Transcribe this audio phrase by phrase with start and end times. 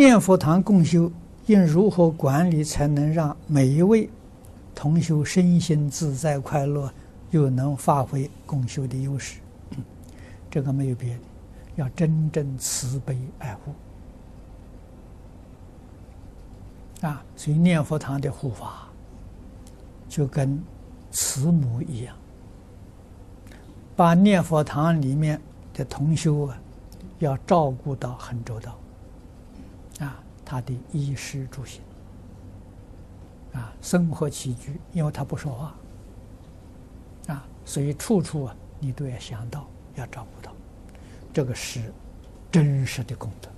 [0.00, 1.12] 念佛堂共修
[1.44, 4.08] 应如何管理，才能让每一位
[4.74, 6.90] 同修身心自在快乐，
[7.32, 9.40] 又能发挥共修的优势？
[10.50, 11.20] 这个没有别的，
[11.76, 13.74] 要真正慈悲爱护
[17.06, 17.22] 啊！
[17.36, 18.88] 所以念佛堂的护法
[20.08, 20.58] 就跟
[21.10, 22.16] 慈母一样，
[23.94, 25.38] 把念佛堂里面
[25.74, 26.58] 的同修啊，
[27.18, 28.74] 要照顾到很周到。
[30.00, 31.82] 啊，他的衣食住行，
[33.52, 35.74] 啊，生活起居，因为他不说话，
[37.34, 40.52] 啊，所以处处啊，你都要想到，要照顾到，
[41.32, 41.92] 这个是
[42.50, 43.48] 真实的功德。